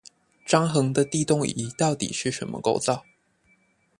[0.47, 3.05] 張衡的地動儀到底是什麼構造？